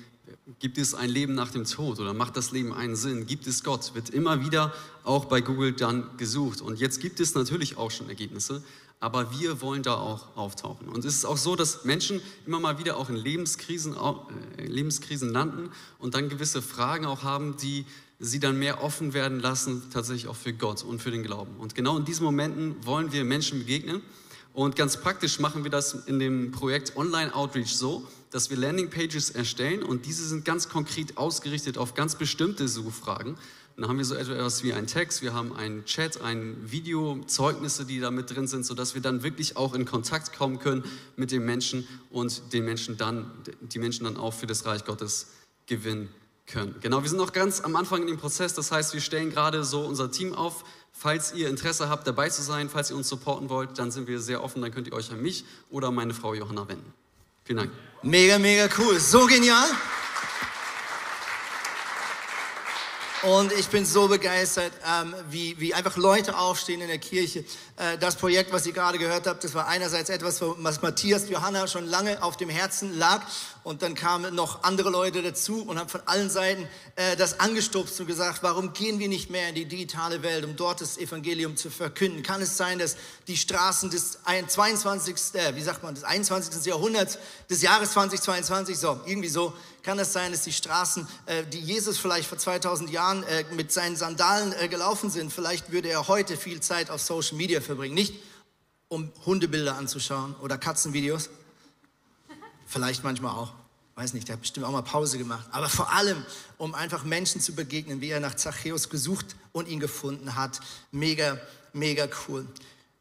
[0.59, 3.25] Gibt es ein Leben nach dem Tod oder macht das Leben einen Sinn?
[3.25, 3.95] Gibt es Gott?
[3.95, 4.71] Wird immer wieder
[5.03, 6.61] auch bei Google dann gesucht.
[6.61, 8.63] Und jetzt gibt es natürlich auch schon Ergebnisse,
[8.99, 10.87] aber wir wollen da auch auftauchen.
[10.87, 15.29] Und es ist auch so, dass Menschen immer mal wieder auch in Lebenskrisen, äh, Lebenskrisen
[15.29, 17.87] landen und dann gewisse Fragen auch haben, die
[18.19, 21.55] sie dann mehr offen werden lassen, tatsächlich auch für Gott und für den Glauben.
[21.57, 24.03] Und genau in diesen Momenten wollen wir Menschen begegnen.
[24.55, 29.31] Und ganz praktisch machen wir das in dem Projekt Online Outreach so, dass wir Landingpages
[29.31, 33.37] erstellen und diese sind ganz konkret ausgerichtet auf ganz bestimmte Suchfragen.
[33.75, 37.83] Dann haben wir so etwas wie einen Text, wir haben einen Chat, ein Video, Zeugnisse,
[37.83, 40.85] die da mit drin sind, sodass wir dann wirklich auch in Kontakt kommen können
[41.17, 45.27] mit den Menschen und den Menschen dann, die Menschen dann auch für das Reich Gottes
[45.65, 46.07] gewinnen
[46.45, 46.75] können.
[46.79, 49.65] Genau, wir sind noch ganz am Anfang in dem Prozess, das heißt, wir stellen gerade
[49.65, 50.63] so unser Team auf.
[50.97, 54.19] Falls ihr Interesse habt, dabei zu sein, falls ihr uns supporten wollt, dann sind wir
[54.19, 56.93] sehr offen, dann könnt ihr euch an mich oder meine Frau Johanna wenden.
[57.43, 57.71] Vielen Dank.
[58.01, 58.99] Mega, mega cool.
[58.99, 59.67] So genial.
[63.25, 67.39] Und ich bin so begeistert, ähm, wie, wie einfach Leute aufstehen in der Kirche.
[67.75, 71.65] Äh, das Projekt, was ihr gerade gehört habt, das war einerseits etwas, was Matthias Johanna
[71.65, 73.23] schon lange auf dem Herzen lag.
[73.63, 77.99] Und dann kamen noch andere Leute dazu und haben von allen Seiten äh, das angestupst
[77.99, 81.57] und gesagt, warum gehen wir nicht mehr in die digitale Welt, um dort das Evangelium
[81.57, 82.21] zu verkünden?
[82.21, 82.95] Kann es sein, dass
[83.27, 85.15] die Straßen des 22.
[85.33, 86.63] Äh, wie sagt man, des 21.
[86.63, 87.17] Jahrhunderts,
[87.49, 89.51] des Jahres 2022, so, irgendwie so,
[89.85, 93.71] kann es sein, dass die Straßen, äh, die Jesus vielleicht vor 2000 Jahren äh, mit
[93.71, 97.95] seinen Sandalen äh, gelaufen sind, vielleicht würde er heute viel Zeit auf Social Media verbringen.
[97.95, 98.15] Nicht
[98.89, 101.29] um Hundebilder anzuschauen oder Katzenvideos,
[102.65, 103.53] Vielleicht manchmal auch.
[103.95, 105.47] Weiß nicht, der hat bestimmt auch mal Pause gemacht.
[105.51, 106.25] Aber vor allem,
[106.57, 110.59] um einfach Menschen zu begegnen, wie er nach Zachäus gesucht und ihn gefunden hat.
[110.91, 111.39] Mega,
[111.71, 112.45] mega cool.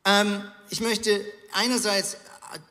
[0.04, 2.18] Ähm, ich möchte einerseits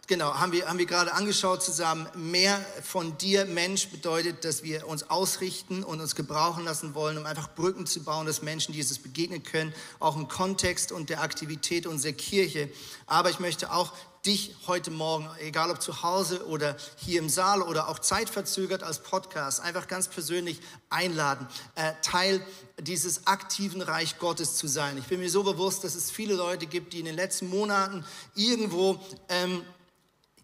[0.08, 2.08] genau, haben wir, haben wir gerade angeschaut zusammen.
[2.16, 7.26] Mehr von dir, Mensch, bedeutet, dass wir uns ausrichten und uns gebrauchen lassen wollen, um
[7.26, 11.88] einfach Brücken zu bauen, dass Menschen Jesus begegnen können, auch im Kontext und der Aktivität
[11.88, 12.70] unserer Kirche.
[13.08, 13.94] Aber ich möchte auch
[14.26, 19.00] dich heute Morgen, egal ob zu Hause oder hier im Saal oder auch zeitverzögert als
[19.00, 22.46] Podcast, einfach ganz persönlich einladen, äh, Teil
[22.80, 24.98] dieses aktiven Reich Gottes zu sein.
[24.98, 28.06] Ich bin mir so bewusst, dass es viele Leute gibt, die in den letzten Monaten
[28.34, 29.62] irgendwo ähm,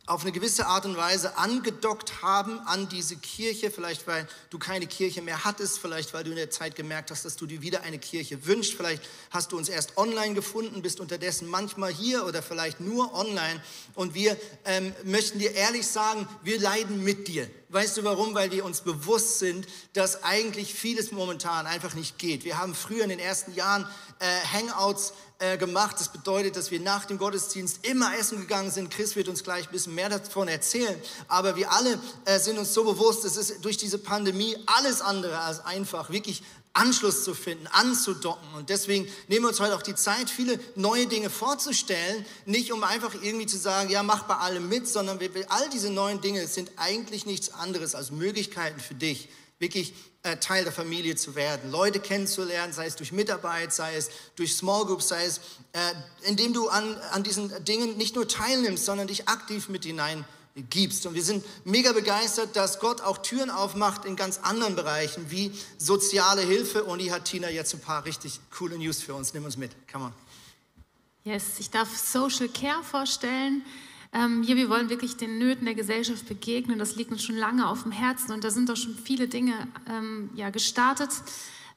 [0.09, 4.87] auf eine gewisse Art und Weise angedockt haben an diese Kirche, vielleicht weil du keine
[4.87, 7.83] Kirche mehr hattest, vielleicht weil du in der Zeit gemerkt hast, dass du dir wieder
[7.83, 12.41] eine Kirche wünschst, vielleicht hast du uns erst online gefunden, bist unterdessen manchmal hier oder
[12.41, 13.61] vielleicht nur online
[13.93, 17.47] und wir ähm, möchten dir ehrlich sagen, wir leiden mit dir.
[17.71, 18.33] Weißt du warum?
[18.33, 22.43] Weil wir uns bewusst sind, dass eigentlich vieles momentan einfach nicht geht.
[22.43, 24.25] Wir haben früher in den ersten Jahren äh,
[24.57, 25.97] Hangouts äh, gemacht.
[25.99, 28.89] Das bedeutet, dass wir nach dem Gottesdienst immer essen gegangen sind.
[28.89, 30.99] Chris wird uns gleich ein bisschen mehr davon erzählen.
[31.27, 35.37] Aber wir alle äh, sind uns so bewusst, es ist durch diese Pandemie alles andere
[35.37, 36.41] als einfach, wirklich
[36.73, 38.47] Anschluss zu finden, anzudocken.
[38.55, 42.25] Und deswegen nehmen wir uns heute auch die Zeit, viele neue Dinge vorzustellen.
[42.45, 45.89] Nicht um einfach irgendwie zu sagen, ja, mach bei allem mit, sondern wir, all diese
[45.89, 51.15] neuen Dinge sind eigentlich nichts anderes als Möglichkeiten für dich, wirklich äh, Teil der Familie
[51.15, 55.39] zu werden, Leute kennenzulernen, sei es durch Mitarbeit, sei es durch Small Groups, sei es,
[55.73, 55.79] äh,
[56.23, 60.25] indem du an, an diesen Dingen nicht nur teilnimmst, sondern dich aktiv mit hinein
[60.63, 61.05] gibst.
[61.05, 65.51] Und wir sind mega begeistert, dass Gott auch Türen aufmacht in ganz anderen Bereichen wie
[65.77, 66.83] soziale Hilfe.
[66.83, 69.33] Und die hat Tina jetzt ein paar richtig coole News für uns.
[69.33, 69.71] Nimm uns mit.
[69.91, 70.13] Come on.
[71.23, 73.63] Yes, ich darf Social Care vorstellen.
[74.11, 76.79] Ähm, hier, wir wollen wirklich den Nöten der Gesellschaft begegnen.
[76.79, 79.67] Das liegt uns schon lange auf dem Herzen und da sind doch schon viele Dinge
[79.87, 81.09] ähm, ja, gestartet.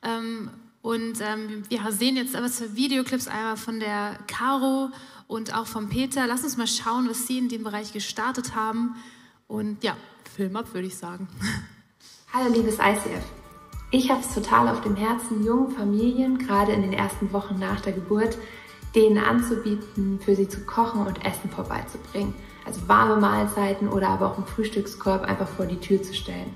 [0.02, 4.90] Ähm, und ähm, wir sehen jetzt aber zwei Videoclips, einmal von der Caro
[5.26, 6.26] und auch von Peter.
[6.26, 8.96] Lass uns mal schauen, was sie in dem Bereich gestartet haben.
[9.48, 9.96] Und ja,
[10.34, 11.28] Film ab, würde ich sagen.
[12.32, 13.24] Hallo, liebes ICF.
[13.90, 17.80] Ich habe es total auf dem Herzen, jungen Familien, gerade in den ersten Wochen nach
[17.80, 18.38] der Geburt,
[18.94, 22.34] denen anzubieten, für sie zu kochen und Essen vorbeizubringen.
[22.64, 26.54] Also warme Mahlzeiten oder aber auch einen Frühstückskorb einfach vor die Tür zu stellen.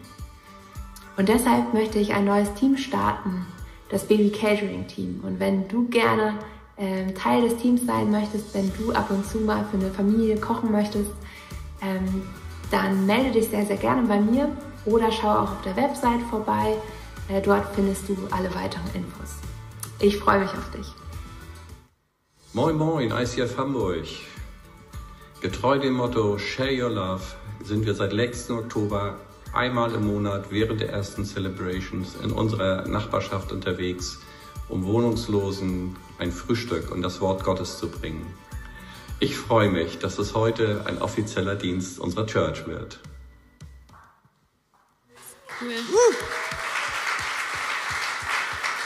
[1.17, 3.47] Und deshalb möchte ich ein neues Team starten,
[3.91, 5.21] das Baby Catering Team.
[5.23, 6.39] Und wenn du gerne
[6.77, 10.37] äh, Teil des Teams sein möchtest, wenn du ab und zu mal für eine Familie
[10.39, 11.11] kochen möchtest,
[11.83, 12.23] ähm,
[12.71, 14.51] dann melde dich sehr, sehr gerne bei mir
[14.85, 16.77] oder schau auch auf der Website vorbei.
[17.29, 19.37] Äh, dort findest du alle weiteren Infos.
[20.01, 20.87] Ich freue mich auf dich.
[22.53, 24.07] Moin Moin, ICF Hamburg.
[25.41, 27.23] Getreu dem Motto Share Your Love
[27.65, 29.17] sind wir seit letzten Oktober
[29.53, 34.21] einmal im Monat während der ersten Celebrations in unserer Nachbarschaft unterwegs,
[34.69, 38.27] um Wohnungslosen ein Frühstück und das Wort Gottes zu bringen.
[39.19, 43.01] Ich freue mich, dass es heute ein offizieller Dienst unserer Church wird.
[45.61, 45.73] Cool.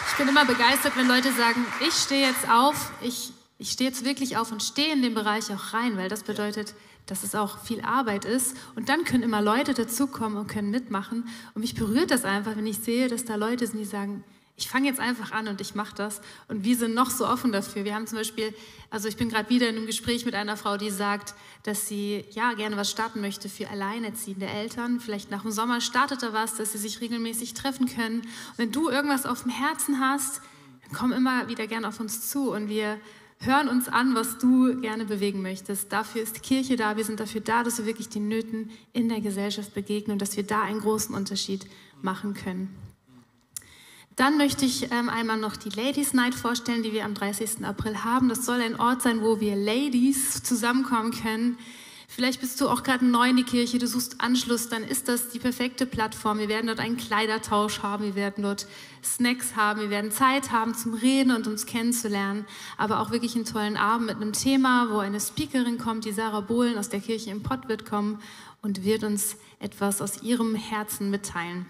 [0.08, 4.04] Ich bin immer begeistert, wenn Leute sagen, ich stehe jetzt auf, ich, ich stehe jetzt
[4.04, 6.74] wirklich auf und stehe in den Bereich auch rein, weil das bedeutet,
[7.06, 8.56] dass es auch viel Arbeit ist.
[8.76, 11.28] Und dann können immer Leute dazukommen und können mitmachen.
[11.54, 14.22] Und mich berührt das einfach, wenn ich sehe, dass da Leute sind, die sagen,
[14.56, 16.20] ich fange jetzt einfach an und ich mache das.
[16.48, 17.84] Und wir sind noch so offen dafür.
[17.84, 18.54] Wir haben zum Beispiel,
[18.90, 22.24] also ich bin gerade wieder in einem Gespräch mit einer Frau, die sagt, dass sie
[22.32, 25.00] ja gerne was starten möchte für alleinerziehende Eltern.
[25.00, 28.20] Vielleicht nach dem Sommer startet da was, dass sie sich regelmäßig treffen können.
[28.20, 30.42] Und wenn du irgendwas auf dem Herzen hast,
[30.82, 32.98] dann komm immer wieder gerne auf uns zu und wir
[33.38, 35.90] hören uns an, was du gerne bewegen möchtest.
[35.90, 36.98] Dafür ist die Kirche da.
[36.98, 40.36] Wir sind dafür da, dass wir wirklich den Nöten in der Gesellschaft begegnen und dass
[40.36, 41.66] wir da einen großen Unterschied
[42.02, 42.76] machen können.
[44.20, 47.64] Dann möchte ich ähm, einmal noch die Ladies Night vorstellen, die wir am 30.
[47.64, 48.28] April haben.
[48.28, 51.56] Das soll ein Ort sein, wo wir Ladies zusammenkommen können.
[52.06, 55.30] Vielleicht bist du auch gerade neu in die Kirche, du suchst Anschluss, dann ist das
[55.30, 56.38] die perfekte Plattform.
[56.38, 58.66] Wir werden dort einen Kleidertausch haben, wir werden dort
[59.02, 62.44] Snacks haben, wir werden Zeit haben zum Reden und uns kennenzulernen,
[62.76, 66.40] aber auch wirklich einen tollen Abend mit einem Thema, wo eine Speakerin kommt, die Sarah
[66.40, 68.20] Bohlen aus der Kirche im Pott wird kommen
[68.60, 71.64] und wird uns etwas aus ihrem Herzen mitteilen.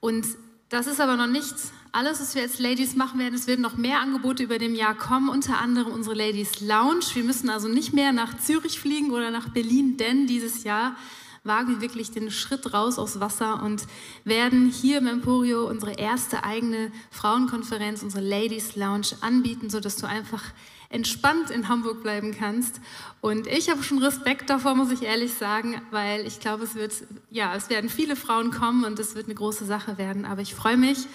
[0.00, 0.26] Und
[0.68, 1.72] das ist aber noch nichts.
[1.92, 4.94] Alles, was wir als Ladies machen werden, es werden noch mehr Angebote über dem Jahr
[4.94, 7.06] kommen, unter anderem unsere Ladies Lounge.
[7.14, 10.96] Wir müssen also nicht mehr nach Zürich fliegen oder nach Berlin, denn dieses Jahr
[11.44, 13.86] wagen wir wirklich den Schritt raus aufs Wasser und
[14.24, 20.42] werden hier im Emporio unsere erste eigene Frauenkonferenz, unsere Ladies Lounge anbieten, sodass du einfach
[20.90, 22.80] entspannt in Hamburg bleiben kannst.
[23.20, 26.92] Und ich habe schon Respekt davor, muss ich ehrlich sagen, weil ich glaube, es wird,
[27.30, 30.24] ja, es werden viele Frauen kommen und es wird eine große Sache werden.
[30.24, 31.06] Aber ich freue mich,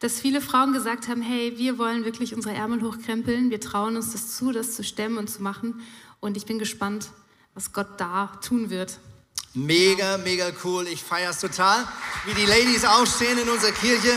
[0.00, 4.12] dass viele Frauen gesagt haben, hey, wir wollen wirklich unsere Ärmel hochkrempeln, wir trauen uns
[4.12, 5.82] das zu, das zu stemmen und zu machen.
[6.20, 7.10] Und ich bin gespannt,
[7.54, 8.98] was Gott da tun wird.
[9.54, 10.86] Mega, mega cool.
[10.86, 11.84] Ich feiere es total,
[12.26, 14.12] wie die Ladies aufstehen in unserer Kirche.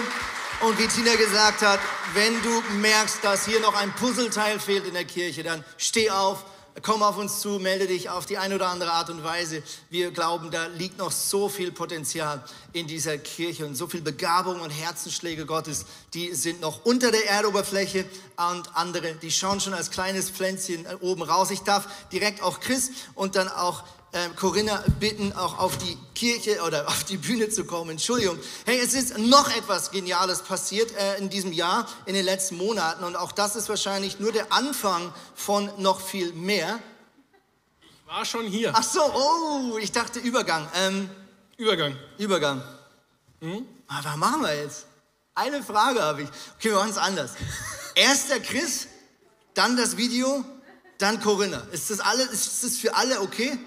[0.61, 1.79] Und wie Tina gesagt hat,
[2.13, 6.45] wenn du merkst, dass hier noch ein Puzzleteil fehlt in der Kirche, dann steh auf,
[6.83, 9.63] komm auf uns zu, melde dich auf die eine oder andere Art und Weise.
[9.89, 12.43] Wir glauben, da liegt noch so viel Potenzial
[12.73, 17.27] in dieser Kirche und so viel Begabung und Herzensschläge Gottes, die sind noch unter der
[17.27, 18.05] Erdoberfläche
[18.37, 21.49] und andere, die schauen schon als kleines Pflänzchen oben raus.
[21.49, 26.61] Ich darf direkt auch Chris und dann auch äh, Corinna bitten, auch auf die Kirche
[26.63, 27.91] oder auf die Bühne zu kommen.
[27.91, 28.37] Entschuldigung.
[28.65, 33.03] Hey, es ist noch etwas Geniales passiert äh, in diesem Jahr, in den letzten Monaten.
[33.03, 36.79] Und auch das ist wahrscheinlich nur der Anfang von noch viel mehr.
[37.81, 38.71] Ich war schon hier.
[38.75, 40.69] Ach so, oh, ich dachte Übergang.
[40.75, 41.09] Ähm,
[41.57, 41.95] Übergang.
[42.17, 42.61] Übergang.
[43.39, 43.65] Hm?
[43.87, 44.85] Was machen wir jetzt?
[45.33, 46.29] Eine Frage habe ich.
[46.57, 47.31] Okay, wir machen es anders.
[47.95, 48.87] Erst der Chris,
[49.53, 50.43] dann das Video,
[50.97, 51.61] dann Corinna.
[51.71, 53.57] Ist das, alle, ist das für alle okay?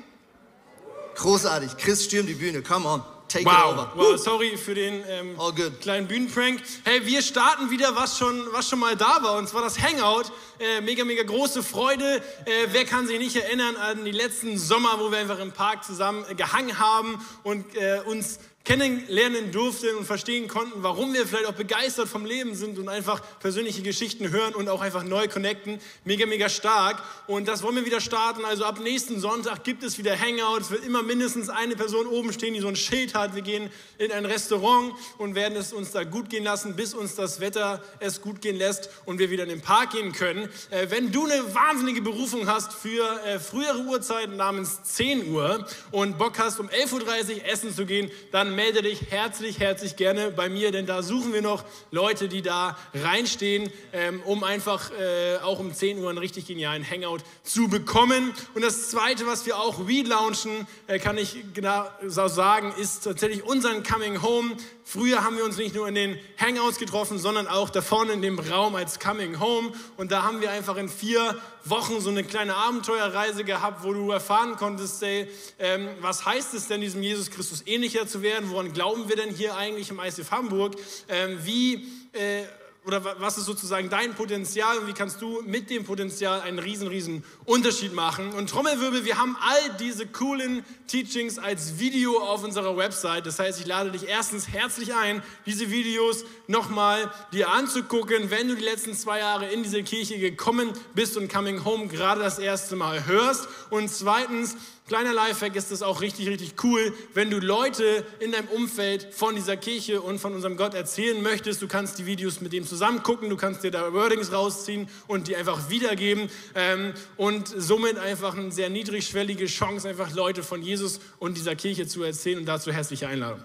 [1.16, 1.77] Großartig.
[1.77, 2.62] Chris stürmt die Bühne.
[2.62, 3.03] Come on.
[3.29, 3.53] Take wow.
[3.53, 3.92] it over.
[3.96, 5.37] Wow, sorry für den ähm,
[5.81, 6.62] kleinen Bühnenprank.
[6.85, 10.31] Hey, wir starten wieder, was schon, was schon mal da war, und zwar das Hangout.
[10.61, 12.22] Äh, mega, mega große Freude.
[12.44, 15.85] Äh, wer kann sich nicht erinnern an die letzten Sommer, wo wir einfach im Park
[15.85, 21.46] zusammen äh, gehangen haben und äh, uns kennenlernen durften und verstehen konnten, warum wir vielleicht
[21.46, 25.79] auch begeistert vom Leben sind und einfach persönliche Geschichten hören und auch einfach neu connecten.
[26.05, 27.03] Mega, mega stark.
[27.27, 28.42] Und das wollen wir wieder starten.
[28.46, 30.62] Also ab nächsten Sonntag gibt es wieder Hangout.
[30.62, 33.35] Es wird immer mindestens eine Person oben stehen, die so ein Schild hat.
[33.35, 37.14] Wir gehen in ein Restaurant und werden es uns da gut gehen lassen, bis uns
[37.14, 40.48] das Wetter es gut gehen lässt und wir wieder in den Park gehen können.
[40.70, 46.16] Äh, wenn du eine wahnsinnige Berufung hast für äh, frühere Uhrzeiten namens 10 Uhr und
[46.16, 50.48] Bock hast, um 11.30 Uhr essen zu gehen, dann melde dich herzlich, herzlich gerne bei
[50.48, 55.58] mir, denn da suchen wir noch Leute, die da reinstehen, ähm, um einfach äh, auch
[55.58, 58.32] um 10 Uhr einen richtig genialen Hangout zu bekommen.
[58.54, 63.82] Und das Zweite, was wir auch relaunchen, äh, kann ich genau sagen, ist tatsächlich unseren
[63.82, 64.56] Coming Home.
[64.84, 68.22] Früher haben wir uns nicht nur in den Hangouts getroffen, sondern auch da vorne in
[68.22, 69.72] dem Raum als Coming Home.
[69.96, 74.11] Und da haben wir einfach in vier Wochen so eine kleine Abenteuerreise gehabt, wo du
[74.11, 78.50] erfahren konntest, ey, ähm, was heißt es denn, diesem Jesus Christus ähnlicher zu werden?
[78.50, 80.77] Woran glauben wir denn hier eigentlich im ICF Hamburg?
[81.09, 81.88] Ähm, wie...
[82.12, 82.44] Äh,
[82.87, 86.87] oder was ist sozusagen dein Potenzial und wie kannst du mit dem Potenzial einen riesen,
[86.87, 88.33] riesen Unterschied machen?
[88.33, 93.25] Und Trommelwirbel, wir haben all diese coolen Teachings als Video auf unserer Website.
[93.25, 98.55] Das heißt, ich lade dich erstens herzlich ein, diese Videos nochmal dir anzugucken, wenn du
[98.55, 102.77] die letzten zwei Jahre in diese Kirche gekommen bist und Coming Home gerade das erste
[102.77, 103.49] Mal hörst.
[103.70, 108.49] Und zweitens, Kleiner Lifehack ist es auch richtig, richtig cool, wenn du Leute in deinem
[108.49, 111.62] Umfeld von dieser Kirche und von unserem Gott erzählen möchtest.
[111.62, 115.27] Du kannst die Videos mit dem zusammen gucken, du kannst dir da Wordings rausziehen und
[115.27, 121.01] die einfach wiedergeben ähm, und somit einfach eine sehr niedrigschwellige Chance, einfach Leute von Jesus
[121.18, 123.42] und dieser Kirche zu erzählen und dazu herzliche Einladung.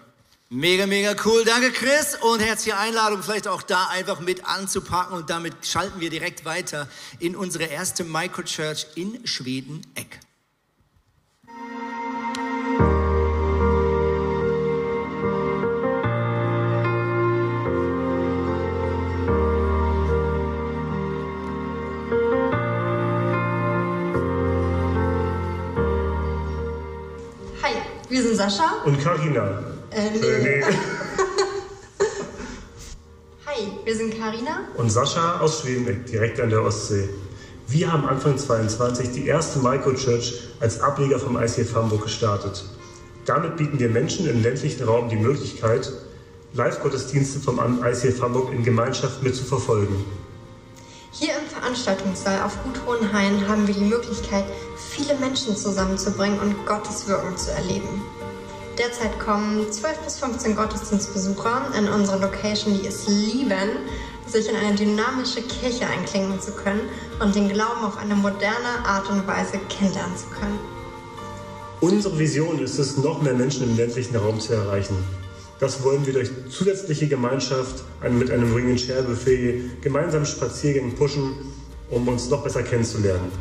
[0.50, 1.46] Mega, mega cool.
[1.46, 2.18] Danke, Chris.
[2.20, 5.16] Und herzliche Einladung, vielleicht auch da einfach mit anzupacken.
[5.16, 10.20] Und damit schalten wir direkt weiter in unsere erste Microchurch in Schweden-Eck.
[28.20, 28.82] Wir sind Sascha.
[28.84, 29.64] Und Karina.
[29.92, 30.20] Äh, nee.
[30.20, 30.64] Äh, nee.
[33.46, 34.68] Hi, wir sind Karina.
[34.76, 37.08] Und Sascha aus Schwedeneck, direkt an der Ostsee.
[37.70, 42.66] Wir haben Anfang 22 die erste Microchurch als Ableger vom ICF Hamburg gestartet.
[43.26, 45.90] Damit bieten wir Menschen im ländlichen Raum die Möglichkeit,
[46.54, 49.96] Live-Gottesdienste vom ICF Hamburg in Gemeinschaft mitzuverfolgen.
[51.12, 54.46] Hier im Veranstaltungssaal auf Gut Hohenhain haben wir die Möglichkeit,
[54.78, 58.04] viele Menschen zusammenzubringen und Gottes Wirken zu erleben.
[58.78, 63.80] Derzeit kommen 12 bis 15 Gottesdienstbesucher in unsere Location, die es lieben,
[64.28, 66.82] sich in eine dynamische Kirche einklingen zu können
[67.20, 70.60] und den Glauben auf eine moderne Art und Weise kennenlernen zu können.
[71.82, 75.04] Unsere Vision ist es, noch mehr Menschen im ländlichen Raum zu erreichen.
[75.60, 81.34] Das wollen wir durch zusätzliche Gemeinschaft mit einem Ring and Share Buffet, gemeinsamen Spaziergängen pushen,
[81.90, 83.32] um uns noch besser kennenzulernen.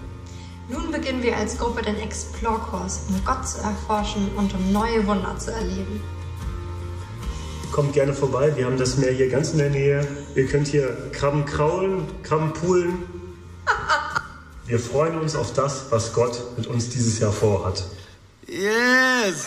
[0.69, 5.37] Nun beginnen wir als Gruppe den Explore-Kurs, um Gott zu erforschen und um neue Wunder
[5.39, 6.03] zu erleben.
[7.73, 10.07] Kommt gerne vorbei, wir haben das Meer hier ganz in der Nähe.
[10.35, 13.05] Ihr könnt hier Krabben kraulen, Krabben poolen.
[14.67, 17.85] Wir freuen uns auf das, was Gott mit uns dieses Jahr vorhat.
[18.47, 19.47] Yes!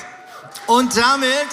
[0.65, 1.49] Und damit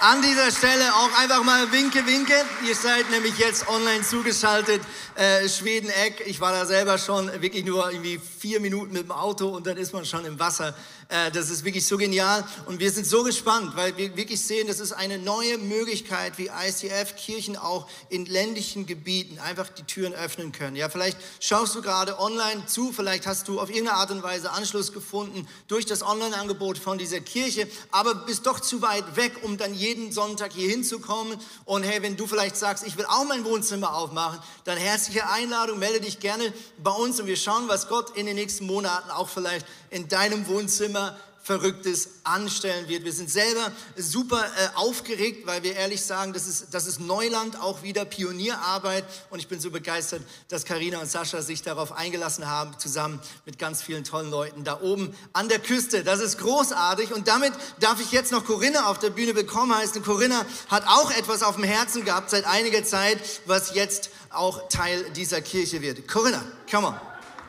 [0.00, 2.32] an dieser Stelle auch einfach mal Winke, Winke.
[2.66, 4.80] Ihr seid nämlich jetzt online zugeschaltet.
[5.14, 6.22] Äh, Schweden-Eck.
[6.26, 9.76] Ich war da selber schon wirklich nur irgendwie vier Minuten mit dem Auto und dann
[9.76, 10.74] ist man schon im Wasser.
[11.10, 14.68] Äh, das ist wirklich so genial und wir sind so gespannt, weil wir wirklich sehen,
[14.68, 20.14] das ist eine neue Möglichkeit, wie ICF Kirchen auch in ländlichen Gebieten einfach die Türen
[20.14, 20.76] öffnen können.
[20.76, 24.52] Ja, vielleicht schaust du gerade online zu, vielleicht hast du auf irgendeine Art und Weise
[24.52, 29.58] Anschluss gefunden durch das Online-Angebot von dieser Kirche, aber bist doch zu weit weg, um
[29.58, 31.36] dann jeden Sonntag hier hinzukommen.
[31.64, 35.80] Und hey, wenn du vielleicht sagst, ich will auch mein Wohnzimmer aufmachen, dann herzliche Einladung,
[35.80, 39.28] melde dich gerne bei uns und wir schauen, was Gott in den nächsten Monaten auch
[39.28, 43.04] vielleicht in deinem Wohnzimmer Verrücktes anstellen wird.
[43.04, 47.58] Wir sind selber super äh, aufgeregt, weil wir ehrlich sagen, das ist, das ist Neuland,
[47.60, 49.04] auch wieder Pionierarbeit.
[49.30, 53.58] Und ich bin so begeistert, dass Karina und Sascha sich darauf eingelassen haben, zusammen mit
[53.58, 56.04] ganz vielen tollen Leuten da oben an der Küste.
[56.04, 57.12] Das ist großartig.
[57.14, 60.04] Und damit darf ich jetzt noch Corinna auf der Bühne bekommen heißen.
[60.04, 65.10] Corinna hat auch etwas auf dem Herzen gehabt seit einiger Zeit, was jetzt auch Teil
[65.16, 66.06] dieser Kirche wird.
[66.06, 66.94] Corinna, come on.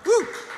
[0.05, 0.50] Woo.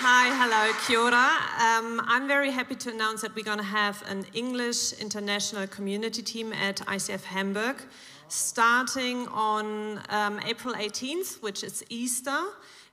[0.00, 1.00] Hi, hello, kia.
[1.08, 6.20] Um, I'm very happy to announce that we're going to have an English international community
[6.20, 7.82] team at ICF Hamburg
[8.28, 12.38] starting on um, April 18th, which is Easter.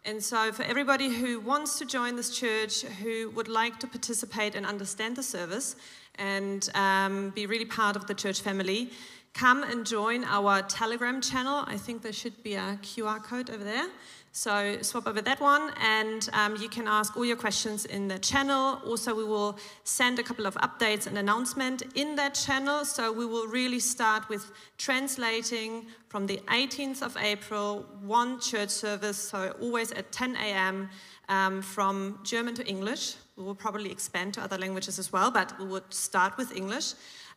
[0.05, 4.55] And so, for everybody who wants to join this church, who would like to participate
[4.55, 5.75] and understand the service
[6.15, 8.91] and um, be really part of the church family,
[9.33, 11.65] come and join our Telegram channel.
[11.67, 13.89] I think there should be a QR code over there.
[14.36, 18.17] So swap over that one, and um, you can ask all your questions in the
[18.17, 18.82] channel.
[18.84, 22.84] Also, we will send a couple of updates and announcement in that channel.
[22.84, 29.17] So we will really start with translating from the 18th of April, one church service,
[29.17, 30.89] so always at 10 a.m.
[31.30, 33.13] Um, from German to English.
[33.38, 36.93] We will probably expand to other languages as well, but we would start with English.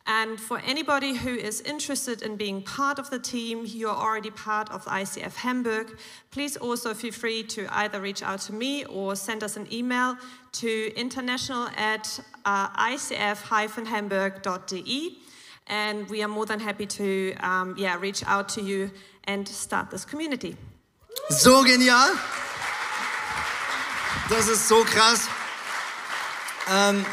[0.07, 4.71] And for anybody who is interested in being part of the team, you're already part
[4.71, 5.97] of ICF Hamburg,
[6.31, 10.15] please also feel free to either reach out to me or send us an email
[10.53, 15.17] to international at uh, icf-hamburg.de.
[15.67, 18.89] And we are more than happy to um, yeah, reach out to you
[19.25, 20.55] and start this community.
[21.29, 22.15] So genial.
[24.29, 25.27] Das ist so krass.
[26.69, 27.05] Ähm,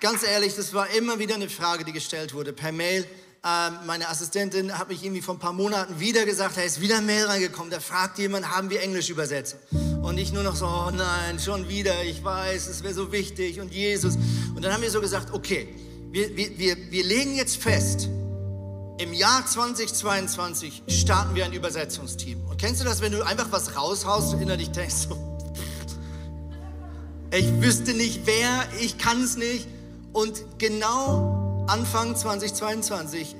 [0.00, 3.06] ganz ehrlich, das war immer wieder eine Frage, die gestellt wurde per Mail.
[3.44, 6.98] Ähm, meine Assistentin hat mich irgendwie vor ein paar Monaten wieder gesagt, hey, ist wieder
[6.98, 9.56] ein Mail reingekommen, da fragt jemand, haben wir Englisch übersetzt?
[10.02, 13.60] Und ich nur noch so, oh nein, schon wieder, ich weiß, es wäre so wichtig
[13.60, 14.16] und Jesus.
[14.54, 15.68] Und dann haben wir so gesagt, okay,
[16.10, 18.08] wir, wir, wir, wir legen jetzt fest,
[18.98, 22.44] im Jahr 2022 starten wir ein Übersetzungsteam.
[22.46, 25.38] Und kennst du das, wenn du einfach was raushaust und innerlich denkst, so,
[27.30, 29.68] ich wüsste nicht wer, ich kann es nicht.
[30.16, 33.36] Und genau Anfang 2022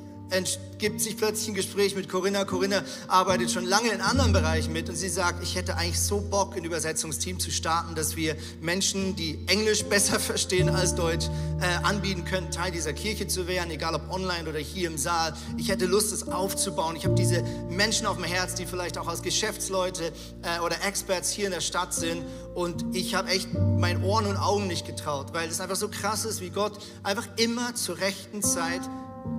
[0.79, 2.45] gibt sich plötzlich ein Gespräch mit Corinna.
[2.45, 6.21] Corinna arbeitet schon lange in anderen Bereichen mit und sie sagt, ich hätte eigentlich so
[6.21, 11.27] Bock, ein Übersetzungsteam zu starten, dass wir Menschen, die Englisch besser verstehen als Deutsch,
[11.61, 15.35] äh, anbieten können, Teil dieser Kirche zu werden, egal ob online oder hier im Saal.
[15.57, 16.97] Ich hätte Lust, es aufzubauen.
[16.97, 20.13] Ich habe diese Menschen auf dem Herz, die vielleicht auch als Geschäftsleute
[20.43, 22.25] äh, oder Experts hier in der Stadt sind
[22.55, 26.25] und ich habe echt meinen Ohren und Augen nicht getraut, weil es einfach so krass
[26.25, 28.81] ist, wie Gott einfach immer zur rechten Zeit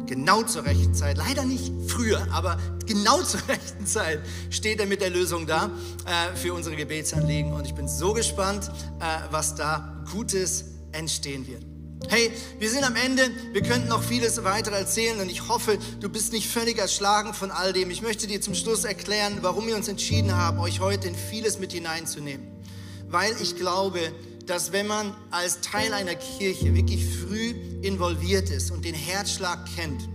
[0.05, 5.01] genau zur rechten Zeit, leider nicht früher, aber genau zur rechten Zeit steht er mit
[5.01, 5.69] der Lösung da
[6.05, 7.53] äh, für unsere Gebetsanliegen.
[7.53, 11.63] Und ich bin so gespannt, äh, was da Gutes entstehen wird.
[12.09, 13.29] Hey, wir sind am Ende.
[13.51, 17.51] Wir könnten noch vieles weiter erzählen und ich hoffe, du bist nicht völlig erschlagen von
[17.51, 17.89] all dem.
[17.89, 21.59] Ich möchte dir zum Schluss erklären, warum wir uns entschieden haben, euch heute in vieles
[21.59, 22.47] mit hineinzunehmen.
[23.09, 23.99] Weil ich glaube,
[24.47, 30.07] dass wenn man als Teil einer Kirche wirklich früh involviert ist und den Herzschlag kennt,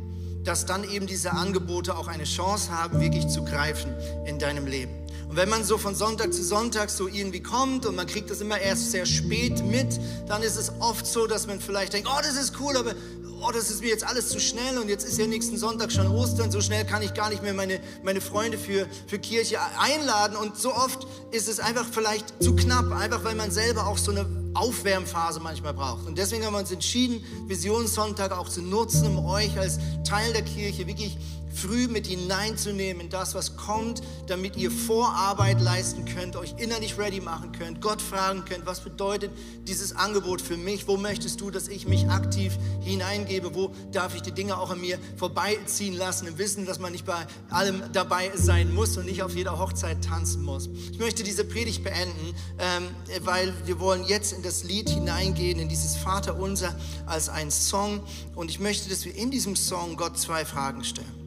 [0.42, 3.94] dass dann eben diese Angebote auch eine Chance haben, wirklich zu greifen
[4.26, 4.92] in deinem Leben.
[5.28, 8.40] Und wenn man so von Sonntag zu Sonntag so irgendwie kommt und man kriegt das
[8.40, 12.20] immer erst sehr spät mit, dann ist es oft so, dass man vielleicht denkt, oh,
[12.20, 12.94] das ist cool, aber
[13.42, 16.06] oh, das ist mir jetzt alles zu schnell und jetzt ist ja nächsten Sonntag schon
[16.06, 20.36] Ostern, so schnell kann ich gar nicht mehr meine, meine Freunde für, für Kirche einladen.
[20.36, 24.12] Und so oft ist es einfach vielleicht zu knapp, einfach weil man selber auch so
[24.12, 26.06] eine Aufwärmphase manchmal braucht.
[26.06, 30.42] Und deswegen haben wir uns entschieden, Visionssonntag auch zu nutzen, um euch als Teil der
[30.42, 31.16] Kirche wirklich
[31.54, 37.20] früh mit hineinzunehmen in das, was kommt, damit ihr Vorarbeit leisten könnt, euch innerlich ready
[37.20, 39.30] machen könnt, Gott fragen könnt, was bedeutet
[39.66, 44.22] dieses Angebot für mich, wo möchtest du, dass ich mich aktiv hineingebe, wo darf ich
[44.22, 48.32] die Dinge auch an mir vorbeiziehen lassen, im Wissen, dass man nicht bei allem dabei
[48.34, 50.68] sein muss und nicht auf jeder Hochzeit tanzen muss.
[50.90, 52.88] Ich möchte diese Predigt beenden, ähm,
[53.24, 56.74] weil wir wollen jetzt in das Lied hineingehen, in dieses Vaterunser
[57.06, 58.00] als ein Song
[58.34, 61.21] und ich möchte, dass wir in diesem Song Gott zwei Fragen stellen.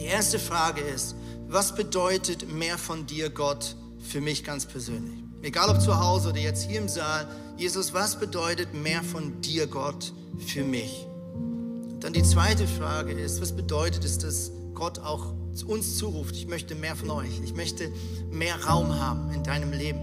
[0.00, 1.14] Die erste Frage ist,
[1.46, 5.22] was bedeutet mehr von dir, Gott, für mich ganz persönlich?
[5.42, 7.28] Egal ob zu Hause oder jetzt hier im Saal,
[7.58, 11.06] Jesus, was bedeutet mehr von dir, Gott, für mich?
[12.00, 15.34] Dann die zweite Frage ist, was bedeutet es, dass Gott auch
[15.66, 17.92] uns zuruft, ich möchte mehr von euch, ich möchte
[18.30, 20.00] mehr Raum haben in deinem Leben.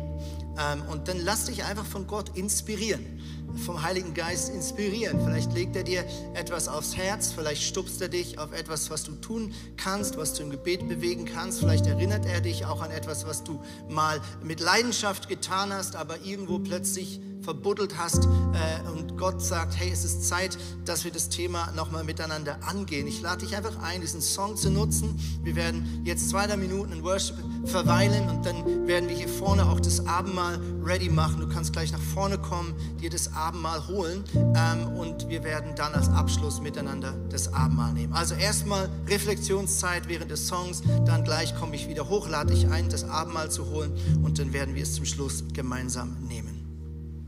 [0.59, 3.16] Ähm, und dann lass dich einfach von Gott inspirieren
[3.57, 5.19] vom Heiligen Geist inspirieren.
[5.23, 9.13] Vielleicht legt er dir etwas aufs Herz, vielleicht stupst er dich auf etwas, was du
[9.13, 11.59] tun kannst, was du im Gebet bewegen kannst.
[11.59, 16.21] Vielleicht erinnert er dich auch an etwas, was du mal mit Leidenschaft getan hast, aber
[16.23, 21.29] irgendwo plötzlich verbuddelt hast äh, und Gott sagt, hey, es ist Zeit, dass wir das
[21.29, 23.07] Thema nochmal miteinander angehen.
[23.07, 25.17] Ich lade dich einfach ein, diesen Song zu nutzen.
[25.43, 29.65] Wir werden jetzt zwei, drei Minuten in Worship verweilen und dann werden wir hier vorne
[29.65, 31.39] auch das Abendmahl ready machen.
[31.39, 35.93] Du kannst gleich nach vorne kommen, dir das Abendmahl holen ähm, und wir werden dann
[35.93, 38.11] als Abschluss miteinander das Abendmahl nehmen.
[38.11, 42.89] Also erstmal Reflexionszeit während des Songs, dann gleich komme ich wieder hoch, lade dich ein,
[42.89, 46.56] das Abendmahl zu holen und dann werden wir es zum Schluss gemeinsam nehmen.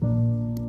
[0.02, 0.39] thank you